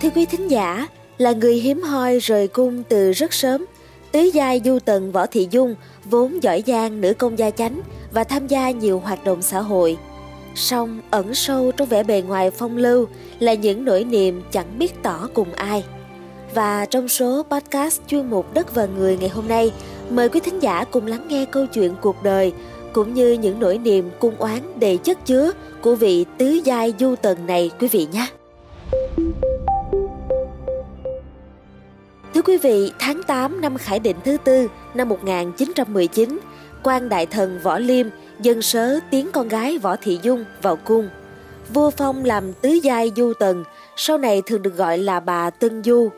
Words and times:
Thưa 0.00 0.10
quý 0.10 0.26
thính 0.26 0.50
giả, 0.50 0.88
là 1.18 1.32
người 1.32 1.54
hiếm 1.54 1.82
hoi 1.82 2.18
rời 2.18 2.48
cung 2.48 2.82
từ 2.88 3.12
rất 3.12 3.32
sớm, 3.32 3.66
tứ 4.12 4.20
giai 4.20 4.60
du 4.64 4.78
tần 4.78 5.12
Võ 5.12 5.26
Thị 5.26 5.48
Dung 5.50 5.74
vốn 6.04 6.42
giỏi 6.42 6.62
giang 6.66 7.00
nữ 7.00 7.14
công 7.14 7.38
gia 7.38 7.50
chánh 7.50 7.80
và 8.12 8.24
tham 8.24 8.46
gia 8.46 8.70
nhiều 8.70 8.98
hoạt 8.98 9.24
động 9.24 9.42
xã 9.42 9.60
hội. 9.60 9.96
Song 10.54 11.00
ẩn 11.10 11.34
sâu 11.34 11.72
trong 11.72 11.88
vẻ 11.88 12.02
bề 12.02 12.22
ngoài 12.22 12.50
phong 12.50 12.76
lưu 12.76 13.06
là 13.38 13.54
những 13.54 13.84
nỗi 13.84 14.04
niềm 14.04 14.42
chẳng 14.52 14.78
biết 14.78 15.02
tỏ 15.02 15.28
cùng 15.34 15.52
ai. 15.52 15.84
Và 16.54 16.86
trong 16.86 17.08
số 17.08 17.42
podcast 17.50 18.00
chuyên 18.06 18.30
mục 18.30 18.54
Đất 18.54 18.74
và 18.74 18.86
Người 18.86 19.16
ngày 19.16 19.28
hôm 19.28 19.48
nay, 19.48 19.72
mời 20.10 20.28
quý 20.28 20.40
thính 20.40 20.62
giả 20.62 20.84
cùng 20.84 21.06
lắng 21.06 21.26
nghe 21.28 21.44
câu 21.44 21.66
chuyện 21.66 21.94
cuộc 22.02 22.22
đời 22.22 22.52
cũng 22.92 23.14
như 23.14 23.32
những 23.32 23.60
nỗi 23.60 23.78
niềm 23.78 24.10
cung 24.18 24.36
oán 24.36 24.60
đầy 24.80 24.98
chất 24.98 25.26
chứa 25.26 25.52
của 25.80 25.94
vị 25.94 26.24
tứ 26.38 26.60
giai 26.64 26.94
du 27.00 27.14
tần 27.22 27.46
này 27.46 27.70
quý 27.80 27.88
vị 27.88 28.06
nhé 28.12 28.26
quý 32.46 32.56
vị, 32.56 32.92
tháng 32.98 33.22
8 33.22 33.60
năm 33.60 33.78
Khải 33.78 33.98
Định 33.98 34.16
thứ 34.24 34.36
tư 34.44 34.68
năm 34.94 35.08
1919, 35.08 36.38
quan 36.82 37.08
đại 37.08 37.26
thần 37.26 37.58
Võ 37.62 37.78
Liêm 37.78 38.06
dân 38.40 38.62
sớ 38.62 38.98
tiến 39.10 39.28
con 39.32 39.48
gái 39.48 39.78
Võ 39.78 39.96
Thị 39.96 40.18
Dung 40.22 40.44
vào 40.62 40.76
cung. 40.76 41.08
Vua 41.74 41.90
Phong 41.90 42.24
làm 42.24 42.52
tứ 42.52 42.68
giai 42.68 43.12
du 43.16 43.32
tần, 43.38 43.64
sau 43.96 44.18
này 44.18 44.42
thường 44.46 44.62
được 44.62 44.76
gọi 44.76 44.98
là 44.98 45.20
bà 45.20 45.50
Tân 45.50 45.84
Du. 45.84 46.10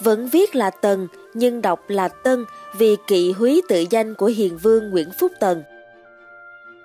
Vẫn 0.00 0.28
viết 0.28 0.56
là 0.56 0.70
Tần 0.70 1.08
nhưng 1.34 1.62
đọc 1.62 1.90
là 1.90 2.08
Tân 2.08 2.44
vì 2.78 2.96
kỵ 3.06 3.32
húy 3.32 3.62
tự 3.68 3.84
danh 3.90 4.14
của 4.14 4.26
hiền 4.26 4.58
vương 4.58 4.90
Nguyễn 4.90 5.10
Phúc 5.18 5.32
Tần. 5.40 5.62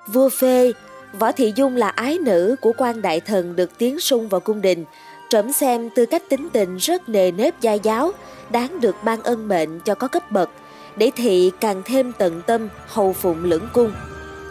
Vua 0.07 0.29
phê, 0.29 0.73
Võ 1.19 1.31
Thị 1.31 1.53
Dung 1.55 1.75
là 1.75 1.89
ái 1.89 2.17
nữ 2.17 2.55
của 2.61 2.73
quan 2.77 3.01
đại 3.01 3.19
thần 3.19 3.55
được 3.55 3.77
tiến 3.77 3.99
sung 3.99 4.29
vào 4.29 4.39
cung 4.39 4.61
đình, 4.61 4.85
trẫm 5.29 5.53
xem 5.53 5.89
tư 5.89 6.05
cách 6.05 6.23
tính 6.29 6.49
tình 6.53 6.77
rất 6.77 7.09
nề 7.09 7.31
nếp 7.31 7.61
gia 7.61 7.73
giáo, 7.73 8.11
đáng 8.49 8.81
được 8.81 8.95
ban 9.03 9.23
ân 9.23 9.47
mệnh 9.47 9.79
cho 9.79 9.95
có 9.95 10.07
cấp 10.07 10.31
bậc, 10.31 10.49
để 10.95 11.11
thị 11.15 11.51
càng 11.59 11.81
thêm 11.85 12.11
tận 12.17 12.41
tâm 12.47 12.69
hầu 12.87 13.13
phụng 13.13 13.43
lưỡng 13.43 13.69
cung. 13.73 13.91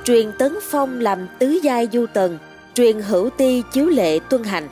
Truyền 0.04 0.32
tấn 0.38 0.58
phong 0.70 1.00
làm 1.00 1.28
tứ 1.38 1.58
giai 1.62 1.88
du 1.92 2.06
tần, 2.14 2.38
truyền 2.74 3.00
hữu 3.00 3.30
ti 3.30 3.62
chiếu 3.72 3.86
lệ 3.86 4.18
tuân 4.18 4.44
hành. 4.44 4.68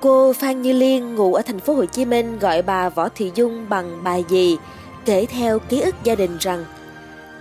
Cô 0.00 0.32
Phan 0.32 0.62
Như 0.62 0.72
Liên 0.72 1.14
ngụ 1.14 1.34
ở 1.34 1.42
thành 1.42 1.60
phố 1.60 1.74
Hồ 1.74 1.84
Chí 1.84 2.04
Minh 2.04 2.38
gọi 2.38 2.62
bà 2.62 2.88
Võ 2.88 3.08
Thị 3.08 3.32
Dung 3.34 3.68
bằng 3.68 4.00
bà 4.04 4.16
dì, 4.28 4.56
kể 5.04 5.26
theo 5.26 5.58
ký 5.58 5.80
ức 5.80 5.94
gia 6.04 6.14
đình 6.14 6.36
rằng 6.40 6.64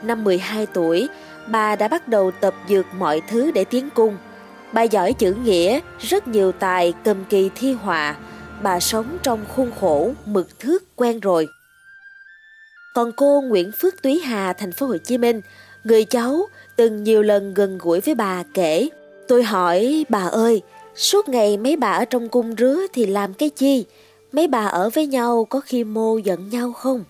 năm 0.01 0.23
12 0.23 0.65
tuổi, 0.65 1.09
bà 1.47 1.75
đã 1.75 1.87
bắt 1.87 2.07
đầu 2.07 2.31
tập 2.31 2.53
dược 2.69 2.85
mọi 2.97 3.21
thứ 3.29 3.51
để 3.51 3.63
tiến 3.63 3.89
cung. 3.89 4.17
Bà 4.73 4.83
giỏi 4.83 5.13
chữ 5.13 5.33
nghĩa, 5.33 5.79
rất 5.99 6.27
nhiều 6.27 6.51
tài 6.51 6.93
cầm 7.03 7.25
kỳ 7.29 7.49
thi 7.55 7.73
họa, 7.73 8.15
bà 8.63 8.79
sống 8.79 9.17
trong 9.23 9.45
khuôn 9.55 9.71
khổ 9.79 10.11
mực 10.25 10.59
thước 10.59 10.95
quen 10.95 11.19
rồi. 11.19 11.47
Còn 12.95 13.11
cô 13.17 13.41
Nguyễn 13.41 13.71
Phước 13.71 14.01
Túy 14.01 14.19
Hà, 14.19 14.53
thành 14.53 14.71
phố 14.71 14.85
Hồ 14.85 14.97
Chí 14.97 15.17
Minh, 15.17 15.41
người 15.83 16.05
cháu 16.05 16.47
từng 16.75 17.03
nhiều 17.03 17.21
lần 17.21 17.53
gần 17.53 17.77
gũi 17.77 18.01
với 18.01 18.15
bà 18.15 18.43
kể. 18.53 18.89
Tôi 19.27 19.43
hỏi 19.43 20.05
bà 20.09 20.21
ơi, 20.21 20.61
suốt 20.95 21.29
ngày 21.29 21.57
mấy 21.57 21.75
bà 21.75 21.91
ở 21.91 22.05
trong 22.05 22.29
cung 22.29 22.55
rứa 22.55 22.81
thì 22.93 23.05
làm 23.05 23.33
cái 23.33 23.49
chi? 23.49 23.85
Mấy 24.31 24.47
bà 24.47 24.65
ở 24.65 24.89
với 24.89 25.07
nhau 25.07 25.47
có 25.49 25.59
khi 25.59 25.83
mô 25.83 26.17
giận 26.17 26.49
nhau 26.49 26.73
không? 26.73 27.03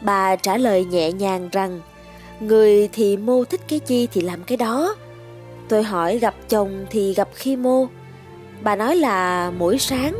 Bà 0.00 0.36
trả 0.36 0.56
lời 0.56 0.84
nhẹ 0.84 1.12
nhàng 1.12 1.48
rằng, 1.52 1.80
người 2.40 2.88
thì 2.92 3.16
mô 3.16 3.44
thích 3.44 3.60
cái 3.68 3.78
chi 3.78 4.08
thì 4.12 4.20
làm 4.20 4.44
cái 4.44 4.56
đó. 4.56 4.96
Tôi 5.68 5.82
hỏi 5.82 6.18
gặp 6.18 6.34
chồng 6.48 6.86
thì 6.90 7.14
gặp 7.14 7.28
khi 7.34 7.56
mô. 7.56 7.86
Bà 8.62 8.76
nói 8.76 8.96
là 8.96 9.50
mỗi 9.58 9.78
sáng 9.78 10.14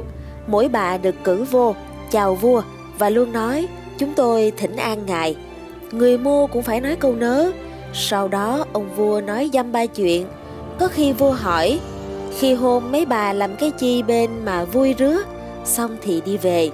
mỗi 0.46 0.68
bà 0.68 0.96
được 0.96 1.14
cử 1.24 1.44
vô, 1.44 1.74
chào 2.10 2.34
vua 2.34 2.62
và 2.98 3.10
luôn 3.10 3.32
nói 3.32 3.68
chúng 3.98 4.12
tôi 4.16 4.52
thỉnh 4.56 4.76
an 4.76 5.06
ngài. 5.06 5.36
Người 5.92 6.18
mua 6.18 6.46
cũng 6.46 6.62
phải 6.62 6.80
nói 6.80 6.96
câu 6.96 7.14
nớ. 7.14 7.50
Sau 7.92 8.28
đó 8.28 8.64
ông 8.72 8.96
vua 8.96 9.20
nói 9.20 9.50
dăm 9.52 9.72
ba 9.72 9.86
chuyện. 9.86 10.26
Có 10.78 10.88
khi 10.88 11.12
vua 11.12 11.30
hỏi, 11.30 11.80
khi 12.38 12.54
hôn 12.54 12.92
mấy 12.92 13.06
bà 13.06 13.32
làm 13.32 13.56
cái 13.56 13.70
chi 13.70 14.02
bên 14.02 14.30
mà 14.44 14.64
vui 14.64 14.94
rứa, 14.98 15.22
xong 15.64 15.96
thì 16.02 16.20
đi 16.20 16.36
về. 16.36 16.70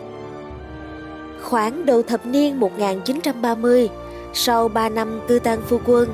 Khoảng 1.43 1.87
đầu 1.87 2.03
thập 2.03 2.27
niên 2.27 2.61
1930, 2.61 3.89
sau 4.35 4.69
3 4.69 4.89
năm 4.89 5.21
cư 5.29 5.39
tăng 5.39 5.63
phu 5.69 5.79
quân, 5.87 6.09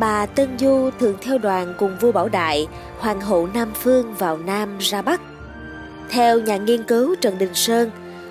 bà 0.00 0.26
Tân 0.26 0.58
Du 0.58 0.90
thường 0.98 1.16
theo 1.20 1.38
đoàn 1.38 1.74
cùng 1.78 1.96
vua 2.00 2.12
Bảo 2.12 2.28
Đại, 2.28 2.68
hoàng 2.98 3.20
hậu 3.20 3.48
Nam 3.54 3.72
Phương 3.74 4.14
vào 4.14 4.38
Nam 4.38 4.78
ra 4.78 5.02
Bắc. 5.02 5.20
Theo 6.10 6.40
nhà 6.40 6.56
nghiên 6.56 6.82
cứu 6.82 7.14
Trần 7.20 7.38
Đình 7.38 7.54
Sơn, 7.54 7.90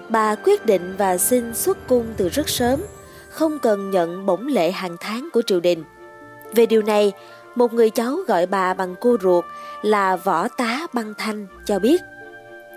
bà 0.09 0.35
quyết 0.35 0.66
định 0.66 0.96
và 0.97 1.18
xin 1.18 1.56
xuất 1.56 1.88
cung 1.88 2.06
từ 2.18 2.29
rất 2.29 2.50
sớm, 2.50 2.81
không 3.29 3.59
cần 3.59 3.91
nhận 3.91 4.25
bổng 4.25 4.47
lệ 4.47 4.72
hàng 4.72 4.97
tháng 5.00 5.29
của 5.34 5.41
triều 5.41 5.59
đình. 5.59 5.84
Về 6.56 6.66
điều 6.66 6.81
này, 6.81 7.12
một 7.56 7.74
người 7.74 7.90
cháu 7.90 8.16
gọi 8.28 8.46
bà 8.46 8.74
bằng 8.74 8.96
cô 9.00 9.18
ruột 9.22 9.46
là 9.81 10.16
võ 10.16 10.47
tá 10.47 10.88
băng 10.94 11.13
thanh 11.18 11.47
cho 11.66 11.79
biết. 11.79 12.02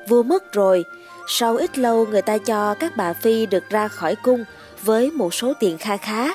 Vua 0.08 0.22
mất 0.22 0.52
rồi, 0.52 0.84
sau 1.28 1.56
ít 1.56 1.78
lâu 1.78 2.06
người 2.06 2.22
ta 2.22 2.38
cho 2.38 2.74
các 2.74 2.96
bà 2.96 3.12
phi 3.12 3.46
được 3.46 3.64
ra 3.70 3.88
khỏi 3.88 4.16
cung 4.22 4.44
với 4.82 5.10
một 5.10 5.34
số 5.34 5.52
tiền 5.60 5.78
kha 5.78 5.96
khá. 5.96 6.28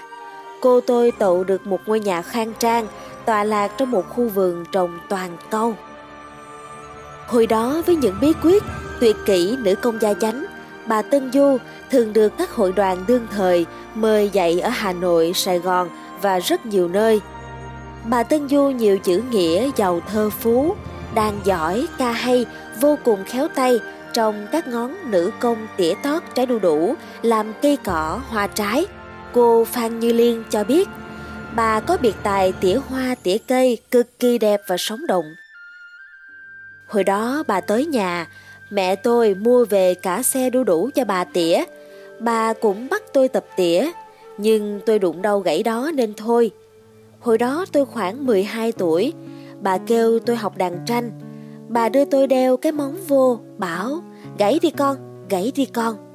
Cô 0.61 0.81
tôi 0.81 1.11
tậu 1.11 1.43
được 1.43 1.67
một 1.67 1.79
ngôi 1.85 1.99
nhà 1.99 2.21
khang 2.21 2.53
trang, 2.59 2.87
tọa 3.25 3.43
lạc 3.43 3.71
trong 3.77 3.91
một 3.91 4.09
khu 4.09 4.29
vườn 4.29 4.65
trồng 4.71 4.99
toàn 5.09 5.37
câu. 5.49 5.73
Hồi 7.27 7.47
đó 7.47 7.81
với 7.85 7.95
những 7.95 8.15
bí 8.21 8.33
quyết, 8.43 8.63
tuyệt 8.99 9.15
kỹ 9.25 9.55
nữ 9.59 9.75
công 9.75 10.01
gia 10.01 10.13
chánh, 10.13 10.45
bà 10.87 11.01
Tân 11.01 11.31
Du 11.31 11.57
thường 11.91 12.13
được 12.13 12.33
các 12.37 12.51
hội 12.51 12.71
đoàn 12.71 13.03
đương 13.07 13.27
thời 13.31 13.65
mời 13.95 14.29
dạy 14.33 14.59
ở 14.59 14.69
Hà 14.69 14.93
Nội, 14.93 15.31
Sài 15.35 15.59
Gòn 15.59 15.89
và 16.21 16.39
rất 16.39 16.65
nhiều 16.65 16.87
nơi. 16.87 17.21
Bà 18.05 18.23
Tân 18.23 18.49
Du 18.49 18.63
nhiều 18.63 18.97
chữ 18.97 19.23
nghĩa 19.31 19.69
giàu 19.75 19.99
thơ 20.11 20.29
phú, 20.29 20.75
đàn 21.15 21.39
giỏi, 21.43 21.87
ca 21.97 22.11
hay, 22.11 22.45
vô 22.81 22.97
cùng 23.03 23.23
khéo 23.25 23.47
tay 23.47 23.79
trong 24.13 24.47
các 24.51 24.67
ngón 24.67 25.11
nữ 25.11 25.31
công 25.39 25.67
tỉa 25.77 25.93
tót 26.03 26.23
trái 26.35 26.45
đu 26.45 26.59
đủ, 26.59 26.95
làm 27.21 27.53
cây 27.61 27.77
cỏ, 27.85 28.21
hoa 28.29 28.47
trái. 28.47 28.85
Cô 29.37 29.63
Phan 29.63 29.99
Như 29.99 30.13
Liên 30.13 30.43
cho 30.49 30.63
biết, 30.63 30.87
bà 31.55 31.79
có 31.79 31.97
biệt 32.01 32.15
tài 32.23 32.53
tỉa 32.61 32.75
hoa 32.75 33.15
tỉa 33.23 33.37
cây 33.47 33.77
cực 33.91 34.19
kỳ 34.19 34.37
đẹp 34.37 34.61
và 34.67 34.77
sống 34.77 35.07
động. 35.07 35.25
Hồi 36.87 37.03
đó 37.03 37.43
bà 37.47 37.61
tới 37.61 37.85
nhà, 37.85 38.27
mẹ 38.69 38.95
tôi 38.95 39.35
mua 39.35 39.65
về 39.65 39.93
cả 39.93 40.23
xe 40.23 40.49
đu 40.49 40.63
đủ 40.63 40.89
cho 40.95 41.05
bà 41.05 41.23
tỉa. 41.23 41.63
Bà 42.19 42.53
cũng 42.53 42.87
bắt 42.89 43.03
tôi 43.13 43.27
tập 43.27 43.45
tỉa, 43.57 43.91
nhưng 44.37 44.79
tôi 44.85 44.99
đụng 44.99 45.21
đâu 45.21 45.39
gãy 45.39 45.63
đó 45.63 45.91
nên 45.93 46.13
thôi. 46.13 46.51
Hồi 47.19 47.37
đó 47.37 47.65
tôi 47.71 47.85
khoảng 47.85 48.25
12 48.25 48.71
tuổi, 48.71 49.13
bà 49.61 49.77
kêu 49.77 50.19
tôi 50.19 50.35
học 50.35 50.57
đàn 50.57 50.79
tranh. 50.85 51.11
Bà 51.69 51.89
đưa 51.89 52.05
tôi 52.05 52.27
đeo 52.27 52.57
cái 52.57 52.71
móng 52.71 52.97
vô, 53.07 53.39
bảo 53.57 53.99
gãy 54.37 54.59
đi 54.61 54.69
con, 54.69 55.27
gãy 55.29 55.51
đi 55.55 55.65
con. 55.65 56.06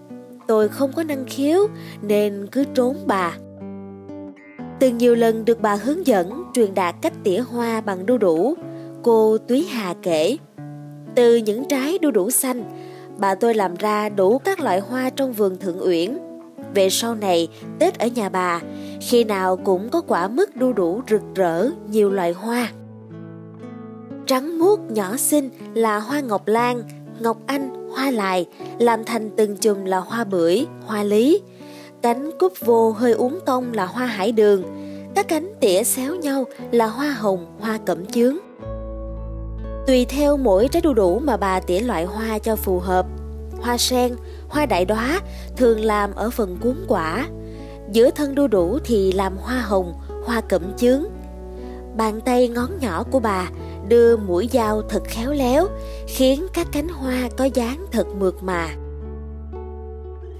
Tôi 0.52 0.68
không 0.68 0.92
có 0.92 1.02
năng 1.02 1.24
khiếu 1.24 1.66
nên 2.02 2.46
cứ 2.52 2.64
trốn 2.74 2.96
bà. 3.06 3.36
Từng 4.80 4.98
nhiều 4.98 5.14
lần 5.14 5.44
được 5.44 5.60
bà 5.60 5.74
hướng 5.74 6.06
dẫn 6.06 6.44
truyền 6.54 6.74
đạt 6.74 6.94
cách 7.02 7.12
tỉa 7.24 7.38
hoa 7.38 7.80
bằng 7.80 8.06
đu 8.06 8.18
đủ, 8.18 8.54
cô 9.02 9.38
Túy 9.38 9.64
Hà 9.64 9.94
kể. 10.02 10.36
Từ 11.14 11.36
những 11.36 11.64
trái 11.68 11.98
đu 11.98 12.10
đủ 12.10 12.30
xanh, 12.30 12.64
bà 13.18 13.34
tôi 13.34 13.54
làm 13.54 13.74
ra 13.74 14.08
đủ 14.08 14.38
các 14.38 14.60
loại 14.60 14.80
hoa 14.80 15.10
trong 15.10 15.32
vườn 15.32 15.56
Thượng 15.56 15.80
Uyển. 15.86 16.18
Về 16.74 16.90
sau 16.90 17.14
này, 17.14 17.48
Tết 17.78 17.98
ở 17.98 18.06
nhà 18.06 18.28
bà, 18.28 18.60
khi 19.00 19.24
nào 19.24 19.56
cũng 19.56 19.88
có 19.88 20.00
quả 20.00 20.28
mứt 20.28 20.56
đu 20.56 20.72
đủ 20.72 21.00
rực 21.10 21.22
rỡ 21.34 21.68
nhiều 21.90 22.10
loại 22.10 22.32
hoa. 22.32 22.68
Trắng 24.26 24.58
muốt 24.58 24.80
nhỏ 24.90 25.16
xinh 25.16 25.50
là 25.74 25.98
hoa 25.98 26.20
ngọc 26.20 26.46
lan, 26.46 26.82
ngọc 27.20 27.36
anh, 27.46 27.81
hoa 27.96 28.10
lại 28.10 28.46
làm 28.78 29.04
thành 29.04 29.30
từng 29.36 29.56
chùm 29.56 29.84
là 29.84 29.98
hoa 29.98 30.24
bưởi, 30.24 30.66
hoa 30.86 31.02
lý. 31.02 31.42
Cánh 32.02 32.30
cúp 32.38 32.52
vô 32.60 32.90
hơi 32.92 33.12
uống 33.12 33.38
tông 33.46 33.72
là 33.72 33.86
hoa 33.86 34.06
hải 34.06 34.32
đường, 34.32 34.62
các 35.14 35.28
cánh 35.28 35.52
tỉa 35.60 35.82
xéo 35.82 36.14
nhau 36.14 36.44
là 36.70 36.86
hoa 36.86 37.10
hồng, 37.10 37.46
hoa 37.60 37.78
cẩm 37.86 38.06
chướng. 38.06 38.36
Tùy 39.86 40.04
theo 40.04 40.36
mỗi 40.36 40.68
trái 40.68 40.82
đu 40.82 40.94
đủ 40.94 41.18
mà 41.18 41.36
bà 41.36 41.60
tỉa 41.60 41.80
loại 41.80 42.04
hoa 42.04 42.38
cho 42.38 42.56
phù 42.56 42.78
hợp. 42.78 43.06
Hoa 43.60 43.78
sen, 43.78 44.14
hoa 44.48 44.66
đại 44.66 44.84
đóa 44.84 45.20
thường 45.56 45.80
làm 45.80 46.14
ở 46.14 46.30
phần 46.30 46.58
cuốn 46.62 46.76
quả. 46.88 47.28
Giữa 47.92 48.10
thân 48.10 48.34
đu 48.34 48.46
đủ 48.46 48.78
thì 48.84 49.12
làm 49.12 49.36
hoa 49.36 49.60
hồng, 49.60 49.94
hoa 50.24 50.40
cẩm 50.40 50.62
chướng. 50.76 51.04
Bàn 51.96 52.20
tay 52.20 52.48
ngón 52.48 52.70
nhỏ 52.80 53.04
của 53.10 53.20
bà 53.20 53.48
đưa 53.88 54.16
mũi 54.16 54.48
dao 54.52 54.82
thật 54.82 55.02
khéo 55.04 55.32
léo, 55.32 55.68
khiến 56.06 56.46
các 56.52 56.66
cánh 56.72 56.88
hoa 56.88 57.28
có 57.36 57.44
dáng 57.44 57.86
thật 57.92 58.06
mượt 58.18 58.42
mà. 58.42 58.68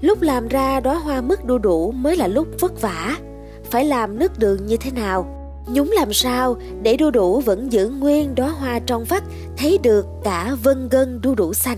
Lúc 0.01 0.21
làm 0.21 0.47
ra 0.47 0.79
đóa 0.79 0.95
hoa 0.95 1.21
mứt 1.21 1.45
đu 1.45 1.57
đủ 1.57 1.91
mới 1.91 2.15
là 2.15 2.27
lúc 2.27 2.47
vất 2.59 2.81
vả. 2.81 3.17
Phải 3.63 3.85
làm 3.85 4.19
nước 4.19 4.39
đường 4.39 4.65
như 4.65 4.77
thế 4.77 4.91
nào? 4.91 5.39
Nhúng 5.67 5.91
làm 5.91 6.13
sao 6.13 6.57
để 6.81 6.97
đu 6.97 7.11
đủ 7.11 7.39
vẫn 7.39 7.71
giữ 7.71 7.89
nguyên 7.89 8.35
đóa 8.35 8.49
hoa 8.49 8.79
trong 8.79 9.03
vắt 9.03 9.23
thấy 9.57 9.77
được 9.83 10.05
cả 10.23 10.55
vân 10.63 10.89
gân 10.89 11.19
đu 11.21 11.35
đủ 11.35 11.53
xanh. 11.53 11.77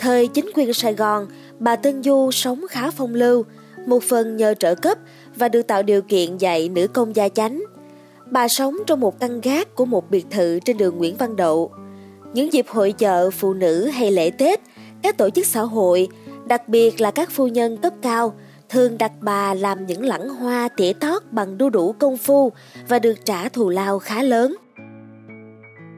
Thời 0.00 0.28
chính 0.28 0.50
quyền 0.54 0.74
Sài 0.74 0.94
Gòn, 0.94 1.26
bà 1.58 1.76
Tân 1.76 2.02
Du 2.02 2.30
sống 2.32 2.64
khá 2.70 2.90
phong 2.90 3.14
lưu, 3.14 3.44
một 3.86 4.02
phần 4.02 4.36
nhờ 4.36 4.54
trợ 4.54 4.74
cấp 4.74 4.98
và 5.36 5.48
được 5.48 5.62
tạo 5.62 5.82
điều 5.82 6.02
kiện 6.02 6.36
dạy 6.36 6.68
nữ 6.68 6.86
công 6.86 7.16
gia 7.16 7.28
chánh. 7.28 7.64
Bà 8.30 8.48
sống 8.48 8.76
trong 8.86 9.00
một 9.00 9.20
căn 9.20 9.40
gác 9.40 9.74
của 9.74 9.84
một 9.84 10.10
biệt 10.10 10.26
thự 10.30 10.58
trên 10.64 10.78
đường 10.78 10.98
Nguyễn 10.98 11.16
Văn 11.16 11.36
Đậu. 11.36 11.70
Những 12.34 12.52
dịp 12.52 12.66
hội 12.68 12.92
chợ 12.92 13.30
phụ 13.30 13.54
nữ 13.54 13.86
hay 13.86 14.10
lễ 14.10 14.30
Tết, 14.30 14.60
các 15.02 15.16
tổ 15.16 15.30
chức 15.30 15.46
xã 15.46 15.60
hội, 15.60 16.08
đặc 16.46 16.68
biệt 16.68 17.00
là 17.00 17.10
các 17.10 17.30
phu 17.30 17.46
nhân 17.48 17.76
cấp 17.76 17.92
cao, 18.02 18.34
thường 18.68 18.98
đặt 18.98 19.12
bà 19.20 19.54
làm 19.54 19.86
những 19.86 20.04
lẵng 20.04 20.28
hoa 20.28 20.68
tỉa 20.76 20.92
tót 20.92 21.22
bằng 21.30 21.58
đu 21.58 21.70
đủ 21.70 21.92
công 21.92 22.16
phu 22.16 22.52
và 22.88 22.98
được 22.98 23.24
trả 23.24 23.48
thù 23.48 23.68
lao 23.68 23.98
khá 23.98 24.22
lớn. 24.22 24.56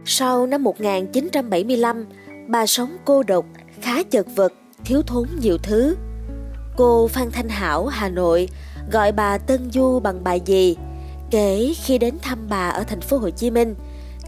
Sau 0.05 0.47
năm 0.47 0.62
1975, 0.62 2.06
bà 2.49 2.67
sống 2.67 2.97
cô 3.05 3.23
độc, 3.23 3.44
khá 3.81 4.03
chật 4.03 4.27
vật, 4.37 4.53
thiếu 4.85 5.03
thốn 5.06 5.29
nhiều 5.41 5.59
thứ. 5.62 5.97
Cô 6.77 7.09
Phan 7.09 7.31
Thanh 7.31 7.49
Hảo, 7.49 7.87
Hà 7.87 8.09
Nội, 8.09 8.49
gọi 8.93 9.12
bà 9.12 9.38
Tân 9.38 9.71
Du 9.71 10.00
bằng 10.00 10.25
bà 10.25 10.35
gì, 10.35 10.77
kể 11.31 11.75
khi 11.85 11.99
đến 11.99 12.15
thăm 12.23 12.47
bà 12.49 12.69
ở 12.69 12.85
thành 12.85 13.00
phố 13.00 13.19
Hồ 13.19 13.31
Chí 13.31 13.50
Minh, 13.50 13.75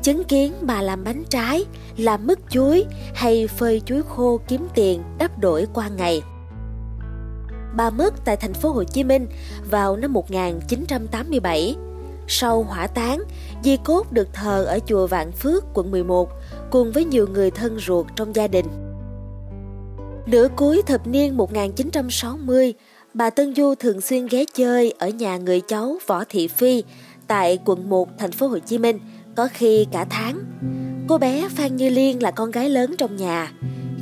chứng 0.02 0.24
kiến 0.24 0.52
bà 0.60 0.82
làm 0.82 1.04
bánh 1.04 1.24
trái, 1.30 1.64
làm 1.96 2.26
mứt 2.26 2.38
chuối 2.50 2.84
hay 3.14 3.46
phơi 3.46 3.82
chuối 3.86 4.02
khô 4.08 4.40
kiếm 4.48 4.66
tiền 4.74 5.02
đắp 5.18 5.38
đổi 5.38 5.66
qua 5.74 5.88
ngày. 5.88 6.22
Bà 7.76 7.90
mất 7.90 8.24
tại 8.24 8.36
thành 8.36 8.54
phố 8.54 8.70
Hồ 8.70 8.84
Chí 8.84 9.04
Minh 9.04 9.26
vào 9.70 9.96
năm 9.96 10.12
1987. 10.12 11.76
Sau 12.28 12.62
hỏa 12.62 12.86
táng, 12.86 13.22
di 13.64 13.76
cốt 13.84 14.12
được 14.12 14.28
thờ 14.32 14.64
ở 14.64 14.78
chùa 14.86 15.06
Vạn 15.06 15.32
Phước, 15.32 15.64
quận 15.74 15.90
11 15.90 16.30
cùng 16.70 16.92
với 16.92 17.04
nhiều 17.04 17.26
người 17.26 17.50
thân 17.50 17.78
ruột 17.78 18.06
trong 18.16 18.36
gia 18.36 18.48
đình. 18.48 18.66
Nửa 20.26 20.48
cuối 20.56 20.82
thập 20.86 21.06
niên 21.06 21.36
1960, 21.36 22.74
bà 23.14 23.30
Tân 23.30 23.54
Du 23.54 23.74
thường 23.74 24.00
xuyên 24.00 24.26
ghé 24.26 24.44
chơi 24.54 24.94
ở 24.98 25.08
nhà 25.08 25.36
người 25.36 25.60
cháu 25.60 25.98
Võ 26.06 26.24
Thị 26.24 26.48
Phi 26.48 26.82
tại 27.26 27.58
quận 27.64 27.90
1 27.90 28.18
thành 28.18 28.32
phố 28.32 28.46
Hồ 28.46 28.58
Chí 28.58 28.78
Minh, 28.78 28.98
có 29.36 29.48
khi 29.52 29.86
cả 29.92 30.06
tháng. 30.10 30.38
Cô 31.08 31.18
bé 31.18 31.48
Phan 31.48 31.76
Như 31.76 31.90
Liên 31.90 32.22
là 32.22 32.30
con 32.30 32.50
gái 32.50 32.68
lớn 32.68 32.94
trong 32.98 33.16
nhà, 33.16 33.52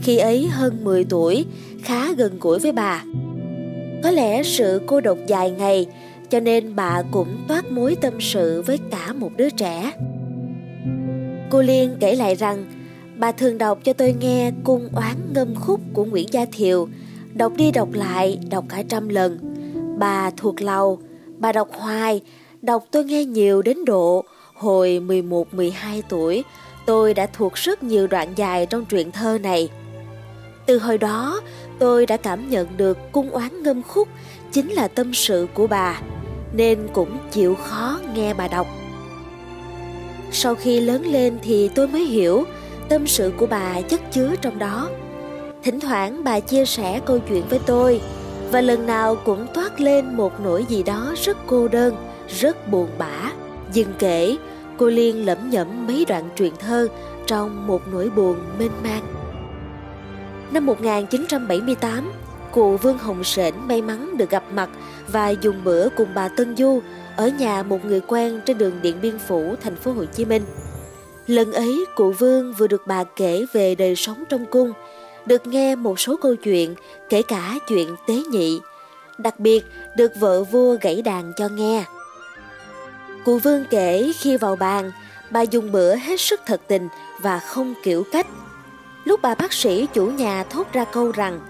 khi 0.02 0.18
ấy 0.18 0.46
hơn 0.46 0.84
10 0.84 1.04
tuổi, 1.04 1.44
khá 1.82 2.12
gần 2.12 2.38
gũi 2.40 2.58
với 2.58 2.72
bà. 2.72 3.04
Có 4.02 4.10
lẽ 4.10 4.42
sự 4.42 4.80
cô 4.86 5.00
độc 5.00 5.18
dài 5.26 5.50
ngày 5.50 5.86
cho 6.30 6.40
nên 6.40 6.76
bà 6.76 7.02
cũng 7.10 7.36
toát 7.48 7.70
mối 7.70 7.96
tâm 8.00 8.20
sự 8.20 8.62
với 8.62 8.78
cả 8.90 9.12
một 9.12 9.30
đứa 9.36 9.50
trẻ. 9.50 9.92
Cô 11.50 11.62
Liên 11.62 11.96
kể 12.00 12.14
lại 12.14 12.34
rằng 12.34 12.66
bà 13.16 13.32
thường 13.32 13.58
đọc 13.58 13.78
cho 13.84 13.92
tôi 13.92 14.14
nghe 14.20 14.52
cung 14.64 14.88
oán 14.92 15.16
ngâm 15.34 15.54
khúc 15.54 15.80
của 15.92 16.04
Nguyễn 16.04 16.28
Gia 16.30 16.44
Thiều, 16.44 16.88
đọc 17.34 17.52
đi 17.56 17.70
đọc 17.70 17.88
lại, 17.92 18.38
đọc 18.50 18.64
cả 18.68 18.82
trăm 18.88 19.08
lần. 19.08 19.38
Bà 19.98 20.30
thuộc 20.30 20.62
lầu, 20.62 20.98
bà 21.38 21.52
đọc 21.52 21.68
hoài, 21.72 22.20
đọc 22.62 22.84
tôi 22.90 23.04
nghe 23.04 23.24
nhiều 23.24 23.62
đến 23.62 23.84
độ 23.84 24.24
hồi 24.54 25.00
11-12 25.06 26.02
tuổi, 26.08 26.44
tôi 26.86 27.14
đã 27.14 27.26
thuộc 27.26 27.54
rất 27.54 27.82
nhiều 27.82 28.06
đoạn 28.06 28.28
dài 28.36 28.66
trong 28.66 28.84
truyện 28.84 29.10
thơ 29.10 29.38
này. 29.38 29.70
Từ 30.66 30.78
hồi 30.78 30.98
đó, 30.98 31.40
tôi 31.78 32.06
đã 32.06 32.16
cảm 32.16 32.50
nhận 32.50 32.68
được 32.76 32.98
cung 33.12 33.30
oán 33.30 33.62
ngâm 33.62 33.82
khúc 33.82 34.08
chính 34.52 34.68
là 34.72 34.88
tâm 34.88 35.14
sự 35.14 35.46
của 35.54 35.66
bà, 35.66 36.00
nên 36.52 36.78
cũng 36.92 37.18
chịu 37.30 37.54
khó 37.54 38.00
nghe 38.14 38.34
bà 38.34 38.48
đọc. 38.48 38.66
Sau 40.32 40.54
khi 40.54 40.80
lớn 40.80 41.06
lên 41.06 41.38
thì 41.42 41.68
tôi 41.68 41.88
mới 41.88 42.04
hiểu 42.04 42.44
tâm 42.88 43.06
sự 43.06 43.32
của 43.36 43.46
bà 43.46 43.80
chất 43.80 44.00
chứa 44.12 44.34
trong 44.40 44.58
đó. 44.58 44.90
Thỉnh 45.62 45.80
thoảng 45.80 46.24
bà 46.24 46.40
chia 46.40 46.64
sẻ 46.64 47.00
câu 47.06 47.18
chuyện 47.28 47.44
với 47.50 47.58
tôi 47.66 48.00
và 48.50 48.60
lần 48.60 48.86
nào 48.86 49.16
cũng 49.24 49.46
toát 49.54 49.80
lên 49.80 50.16
một 50.16 50.40
nỗi 50.40 50.64
gì 50.68 50.82
đó 50.82 51.14
rất 51.24 51.36
cô 51.46 51.68
đơn, 51.68 51.94
rất 52.28 52.70
buồn 52.70 52.88
bã. 52.98 53.32
Dừng 53.72 53.92
kể, 53.98 54.36
cô 54.76 54.86
Liên 54.86 55.26
lẩm 55.26 55.50
nhẩm 55.50 55.86
mấy 55.86 56.04
đoạn 56.04 56.28
truyện 56.36 56.52
thơ 56.58 56.88
trong 57.26 57.66
một 57.66 57.82
nỗi 57.92 58.10
buồn 58.10 58.36
mênh 58.58 58.70
mang. 58.82 59.02
Năm 60.52 60.66
1978, 60.66 62.12
cụ 62.52 62.76
Vương 62.76 62.98
Hồng 62.98 63.24
Sển 63.24 63.54
may 63.68 63.82
mắn 63.82 64.16
được 64.16 64.30
gặp 64.30 64.44
mặt 64.52 64.70
và 65.08 65.28
dùng 65.28 65.64
bữa 65.64 65.88
cùng 65.88 66.08
bà 66.14 66.28
Tân 66.28 66.56
Du 66.56 66.80
ở 67.16 67.28
nhà 67.28 67.62
một 67.62 67.84
người 67.84 68.00
quen 68.00 68.40
trên 68.46 68.58
đường 68.58 68.74
Điện 68.82 68.96
Biên 69.02 69.18
Phủ, 69.18 69.54
thành 69.62 69.76
phố 69.76 69.92
Hồ 69.92 70.04
Chí 70.04 70.24
Minh. 70.24 70.42
Lần 71.26 71.52
ấy, 71.52 71.84
cụ 71.94 72.12
Vương 72.12 72.52
vừa 72.52 72.66
được 72.66 72.82
bà 72.86 73.04
kể 73.04 73.46
về 73.52 73.74
đời 73.74 73.96
sống 73.96 74.24
trong 74.28 74.46
cung, 74.46 74.72
được 75.26 75.46
nghe 75.46 75.74
một 75.74 76.00
số 76.00 76.16
câu 76.16 76.36
chuyện, 76.36 76.74
kể 77.08 77.22
cả 77.22 77.58
chuyện 77.68 77.96
tế 78.06 78.14
nhị. 78.14 78.60
Đặc 79.18 79.40
biệt, 79.40 79.64
được 79.96 80.12
vợ 80.20 80.44
vua 80.44 80.76
gãy 80.80 81.02
đàn 81.02 81.32
cho 81.36 81.48
nghe. 81.48 81.84
Cụ 83.24 83.38
Vương 83.38 83.64
kể 83.70 84.12
khi 84.20 84.36
vào 84.36 84.56
bàn, 84.56 84.92
bà 85.30 85.42
dùng 85.42 85.72
bữa 85.72 85.94
hết 85.94 86.20
sức 86.20 86.40
thật 86.46 86.60
tình 86.66 86.88
và 87.18 87.38
không 87.38 87.74
kiểu 87.82 88.04
cách. 88.12 88.26
Lúc 89.04 89.22
bà 89.22 89.34
bác 89.34 89.52
sĩ 89.52 89.86
chủ 89.94 90.06
nhà 90.06 90.44
thốt 90.44 90.72
ra 90.72 90.84
câu 90.84 91.12
rằng 91.12 91.40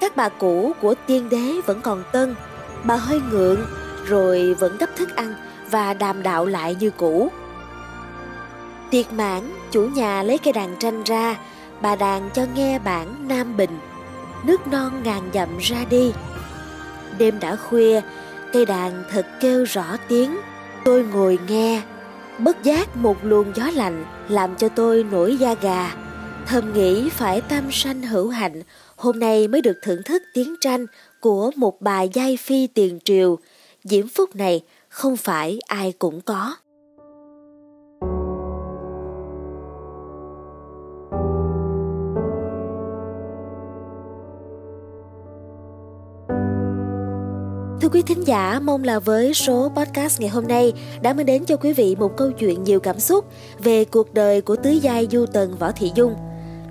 các 0.00 0.16
bà 0.16 0.28
cũ 0.28 0.72
của 0.80 0.94
tiên 1.06 1.28
đế 1.28 1.60
vẫn 1.66 1.80
còn 1.80 2.04
tân, 2.12 2.34
bà 2.84 2.96
hơi 2.96 3.20
ngượng 3.30 3.66
rồi 4.06 4.54
vẫn 4.54 4.76
gấp 4.78 4.96
thức 4.96 5.16
ăn 5.16 5.34
và 5.70 5.94
đàm 5.94 6.22
đạo 6.22 6.46
lại 6.46 6.76
như 6.80 6.90
cũ. 6.90 7.30
Tiệc 8.90 9.12
mãn, 9.12 9.42
chủ 9.70 9.82
nhà 9.82 10.22
lấy 10.22 10.38
cây 10.38 10.52
đàn 10.52 10.76
tranh 10.78 11.02
ra, 11.02 11.36
bà 11.82 11.96
đàn 11.96 12.30
cho 12.34 12.46
nghe 12.54 12.78
bản 12.78 13.28
Nam 13.28 13.56
Bình, 13.56 13.78
nước 14.44 14.66
non 14.66 15.02
ngàn 15.04 15.30
dặm 15.34 15.58
ra 15.58 15.84
đi. 15.90 16.12
Đêm 17.18 17.40
đã 17.40 17.56
khuya, 17.56 18.00
cây 18.52 18.66
đàn 18.66 19.04
thật 19.10 19.26
kêu 19.40 19.64
rõ 19.64 19.96
tiếng, 20.08 20.36
tôi 20.84 21.04
ngồi 21.04 21.38
nghe. 21.48 21.82
Bất 22.38 22.62
giác 22.62 22.96
một 22.96 23.16
luồng 23.22 23.52
gió 23.54 23.70
lạnh 23.74 24.04
làm 24.28 24.56
cho 24.56 24.68
tôi 24.68 25.04
nổi 25.04 25.36
da 25.36 25.54
gà. 25.54 25.94
Thầm 26.46 26.72
nghĩ 26.72 27.08
phải 27.10 27.40
tam 27.40 27.72
sanh 27.72 28.02
hữu 28.02 28.28
hạnh, 28.28 28.62
hôm 28.96 29.18
nay 29.18 29.48
mới 29.48 29.60
được 29.60 29.76
thưởng 29.82 30.02
thức 30.02 30.22
tiếng 30.34 30.54
tranh 30.60 30.86
của 31.20 31.50
một 31.56 31.80
bà 31.80 32.02
giai 32.02 32.36
phi 32.36 32.66
tiền 32.66 32.98
triều. 33.04 33.38
Diễm 33.84 34.08
phúc 34.08 34.36
này 34.36 34.60
không 34.88 35.16
phải 35.16 35.58
ai 35.66 35.92
cũng 35.98 36.20
có. 36.20 36.56
Thính 48.06 48.26
giả, 48.26 48.60
mong 48.60 48.84
là 48.84 48.98
với 48.98 49.34
số 49.34 49.72
podcast 49.76 50.20
ngày 50.20 50.28
hôm 50.28 50.48
nay 50.48 50.72
đã 51.02 51.12
mang 51.12 51.26
đến 51.26 51.44
cho 51.44 51.56
quý 51.56 51.72
vị 51.72 51.96
một 51.96 52.16
câu 52.16 52.30
chuyện 52.32 52.64
nhiều 52.64 52.80
cảm 52.80 53.00
xúc 53.00 53.24
về 53.58 53.84
cuộc 53.84 54.14
đời 54.14 54.40
của 54.40 54.56
tứ 54.56 54.70
giai 54.70 55.08
du 55.10 55.26
tần 55.26 55.56
Võ 55.58 55.72
Thị 55.72 55.92
Dung. 55.94 56.14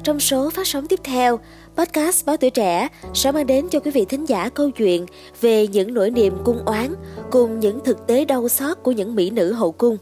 Trong 0.04 0.20
số 0.20 0.50
phát 0.50 0.68
sóng 0.68 0.88
tiếp 0.88 1.00
theo, 1.04 1.40
podcast 1.78 2.26
Báo 2.26 2.38
Tuổi 2.38 2.50
Trẻ 2.50 2.88
sẽ 3.14 3.32
mang 3.32 3.48
đến 3.48 3.68
cho 3.70 3.80
quý 3.80 3.92
vị 3.92 4.06
thính 4.06 4.26
giả 4.26 4.50
câu 4.50 4.72
chuyện 4.72 5.06
về 5.42 5.68
những 5.68 5.94
nỗi 5.94 6.12
niềm 6.12 6.38
cung 6.44 6.66
oán 6.66 6.96
cùng 7.32 7.60
những 7.60 7.80
thực 7.86 8.08
tế 8.08 8.26
đau 8.26 8.50
xót 8.50 8.78
của 8.84 8.92
những 8.92 9.16
mỹ 9.16 9.30
nữ 9.30 9.54
hậu 9.54 9.72
cung. 9.72 9.98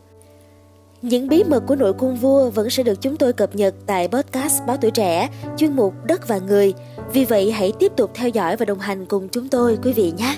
Những 1.02 1.28
bí 1.28 1.44
mật 1.44 1.64
của 1.68 1.76
nội 1.76 1.94
cung 1.94 2.16
vua 2.16 2.50
vẫn 2.50 2.70
sẽ 2.70 2.84
được 2.84 3.02
chúng 3.02 3.18
tôi 3.18 3.34
cập 3.34 3.56
nhật 3.56 3.76
tại 3.86 4.08
podcast 4.08 4.62
Báo 4.68 4.78
Tuổi 4.82 4.92
Trẻ, 4.92 5.30
chuyên 5.58 5.76
mục 5.76 5.94
Đất 6.06 6.28
và 6.28 6.38
Người. 6.38 6.74
Vì 7.14 7.26
vậy 7.26 7.52
hãy 7.52 7.72
tiếp 7.80 7.92
tục 7.98 8.12
theo 8.14 8.30
dõi 8.30 8.56
và 8.56 8.66
đồng 8.66 8.80
hành 8.80 9.06
cùng 9.06 9.30
chúng 9.30 9.50
tôi 9.50 9.78
quý 9.84 9.94
vị 9.94 10.14
nhé. 10.18 10.38